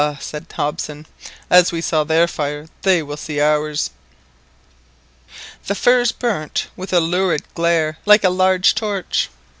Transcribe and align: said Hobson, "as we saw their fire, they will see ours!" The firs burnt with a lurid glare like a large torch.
said 0.19 0.47
Hobson, 0.53 1.05
"as 1.47 1.71
we 1.71 1.79
saw 1.79 2.03
their 2.03 2.27
fire, 2.27 2.67
they 2.81 3.03
will 3.03 3.17
see 3.17 3.39
ours!" 3.39 3.91
The 5.67 5.75
firs 5.75 6.11
burnt 6.11 6.65
with 6.75 6.91
a 6.91 6.99
lurid 6.99 7.43
glare 7.53 7.99
like 8.07 8.23
a 8.23 8.31
large 8.31 8.73
torch. 8.73 9.29